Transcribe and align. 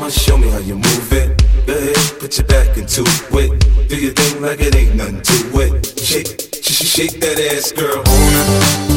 mama, 0.00 0.10
show 0.10 0.36
me 0.38 0.48
how 0.48 0.58
you 0.58 0.76
move 0.76 1.12
it. 1.12 1.42
Go 1.66 1.74
ahead, 1.76 2.18
put 2.18 2.36
your 2.38 2.46
back 2.46 2.76
into 2.76 3.02
it. 3.02 3.88
Do 3.88 3.96
your 3.96 4.12
thing 4.12 4.42
like 4.42 4.60
it 4.60 4.74
ain't 4.74 4.96
nothing 4.96 5.20
to 5.20 5.60
it. 5.60 5.86
Shake, 5.98 6.26
sh- 6.64 6.86
shake 6.86 7.20
that 7.20 7.38
ass, 7.38 7.72
girl. 7.72 8.89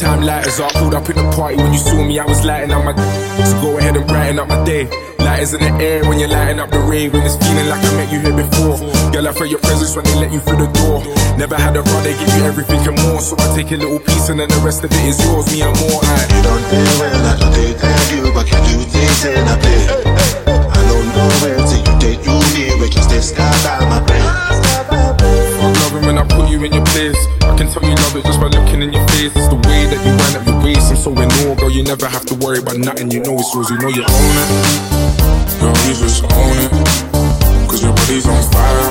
Time 0.00 0.22
lighters 0.22 0.58
up. 0.58 0.72
Pulled 0.72 0.94
up 0.94 1.08
in 1.10 1.16
the 1.16 1.28
party 1.36 1.56
when 1.56 1.72
you 1.72 1.78
saw 1.78 2.02
me, 2.02 2.18
I 2.18 2.24
was 2.24 2.44
lighting 2.44 2.72
up 2.72 2.84
my. 2.84 2.92
Day. 2.96 3.44
So 3.44 3.60
go 3.60 3.78
ahead 3.78 3.96
and 3.96 4.06
brighten 4.06 4.38
up 4.38 4.48
my 4.48 4.64
day. 4.64 4.88
Lighters 5.18 5.52
in 5.52 5.60
the 5.60 5.72
air 5.84 6.02
when 6.08 6.18
you're 6.18 6.32
lighting 6.32 6.58
up 6.58 6.70
the 6.70 6.80
rave, 6.80 7.14
and 7.14 7.22
it's 7.22 7.36
feeling 7.36 7.68
like 7.68 7.84
I 7.84 7.92
met 8.00 8.08
you 8.10 8.20
here 8.20 8.34
before. 8.34 8.80
Girl, 9.12 9.28
I 9.28 9.32
felt 9.32 9.50
your 9.50 9.60
presence 9.60 9.94
when 9.94 10.04
they 10.06 10.16
let 10.16 10.32
you 10.32 10.40
through 10.40 10.64
the 10.64 10.70
door. 10.72 11.04
Never 11.36 11.56
had 11.56 11.76
a 11.76 11.82
run, 11.82 12.02
they 12.02 12.16
give 12.16 12.32
you 12.34 12.44
everything 12.48 12.80
and 12.88 12.96
more. 13.04 13.20
So 13.20 13.36
I 13.36 13.46
take 13.54 13.70
a 13.72 13.76
little 13.76 14.00
piece 14.00 14.28
and 14.32 14.40
then 14.40 14.48
the 14.48 14.60
rest 14.64 14.82
of 14.82 14.90
it 14.90 15.04
is 15.04 15.20
yours, 15.20 15.46
me 15.52 15.60
and 15.60 15.76
more. 15.76 16.00
I 16.00 16.24
You 16.32 16.40
don't 16.48 16.64
play 16.72 16.88
well, 16.96 17.20
I 17.28 17.36
don't 17.36 17.52
date 17.52 17.76
tell 17.76 18.08
you, 18.16 18.32
but 18.32 18.48
you 18.48 18.58
do 18.64 18.76
things 18.88 19.24
in 19.28 19.44
a 19.44 19.56
play. 19.60 19.84
I 20.48 20.80
don't 20.88 21.06
know 21.12 21.28
where 21.44 21.60
till 21.68 21.84
you 21.84 22.16
you 22.24 22.36
me, 22.56 22.64
we 22.80 22.88
can 22.88 23.04
stay 23.04 23.20
sky 23.20 23.52
by 23.60 23.84
my 23.84 24.00
brain. 24.08 24.24
Fuck 25.60 25.76
loving 25.84 26.04
when 26.08 26.16
I 26.16 26.24
put 26.24 26.48
you 26.48 26.64
in 26.64 26.72
your 26.72 26.86
place. 26.96 27.20
I 27.44 27.52
can 27.56 27.68
tell 27.68 27.84
you 27.84 27.94
love 27.94 28.16
it 28.16 28.24
just 28.24 28.40
by 28.40 28.48
looking 28.80 28.94
in 28.94 29.00
your 29.00 29.08
face. 29.08 29.32
It's 29.36 29.48
the 29.48 29.56
way 29.56 29.86
that 29.86 30.00
you 30.04 30.12
wind 30.16 30.36
up 30.36 30.46
your 30.46 30.62
waist. 30.64 30.90
I'm 30.90 30.96
so 30.96 31.10
in 31.12 31.28
awe, 31.28 31.54
girl. 31.54 31.70
You 31.70 31.82
never 31.82 32.06
have 32.06 32.24
to 32.26 32.34
worry 32.34 32.58
about 32.58 32.78
nothing. 32.78 33.10
You 33.10 33.20
know 33.20 33.36
it's 33.38 33.54
yours. 33.54 33.70
You 33.70 33.78
know 33.78 33.88
you 33.88 34.02
own 34.02 34.34
it. 34.40 34.48
Yo, 35.60 35.68
you 35.86 35.94
just 36.00 36.24
own 36.24 36.56
it. 36.64 36.70
Cause 37.68 37.82
your 37.82 37.92
body's 37.92 38.26
on 38.26 38.42
fire. 38.50 38.90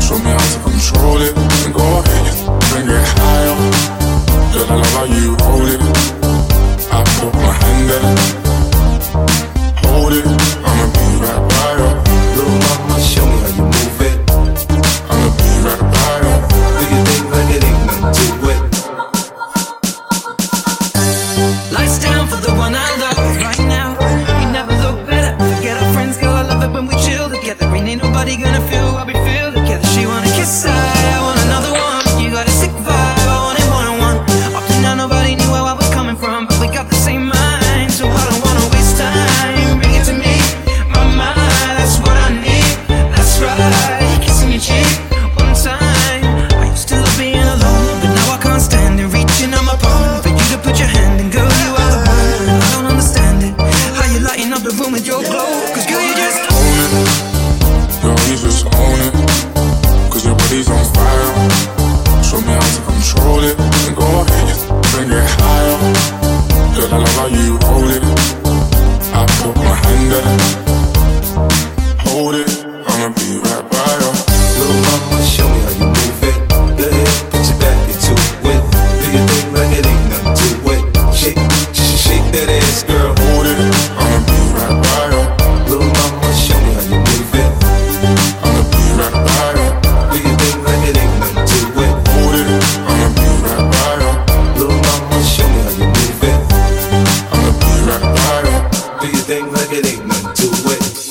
Show 0.00 0.18
me 0.18 0.30
how 0.30 0.46
to 0.54 0.60
control 0.62 1.20
it. 1.20 1.34
And 1.64 1.74
go 1.74 1.82
ahead, 1.82 2.26
bring 2.70 2.88
it 2.88 3.04
higher. 3.16 3.56
Girl, 4.52 4.66
I 4.68 4.76
love 4.76 4.92
how 4.92 5.04
you 5.04 5.36
hold 5.40 5.68
it. 5.68 5.89
ass 82.68 82.82
girl, 82.84 83.14
hold 83.18 83.46
it. 83.46 83.58
I'ma 83.96 84.18
be 84.28 84.38
right 84.56 84.76
by 84.84 85.04
her. 85.12 85.24
Little 85.68 85.90
mama, 85.98 86.28
show 86.34 86.58
me 86.64 86.72
how 86.78 86.84
you 86.92 86.98
move 86.98 87.34
it. 87.42 87.50
I'ma 88.44 88.62
be 88.72 88.84
right 89.00 89.16
by 89.26 89.48
her. 89.56 89.70
Do 90.12 90.18
your 90.26 90.36
thing 90.40 90.58
like 90.64 90.82
it 90.88 90.96
ain't 91.02 91.14
nothing 91.20 91.46
to 91.50 91.60
it. 91.84 91.92
Hold 92.10 92.36
it. 92.40 92.48
I'ma 92.90 93.08
be 93.16 93.28
right 93.46 93.66
by 93.72 93.92
her. 94.02 94.14
Little 94.58 94.80
mama, 94.86 95.18
show 95.24 95.48
me 95.54 95.60
how 95.66 95.74
you 95.80 95.86
move 95.96 96.22
it. 96.30 96.38
I'ma 97.34 97.50
be 97.60 97.72
right 97.88 98.06
by 98.16 98.36
her. 98.46 98.58
Do 99.00 99.06
your 99.08 99.24
thing 99.30 99.46
like 99.52 99.72
it 99.72 99.86
ain't 99.86 100.06
nothing 100.06 100.34
to 100.34 100.46
it. 100.74 101.09